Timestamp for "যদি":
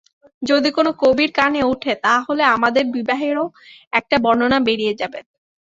0.41-0.69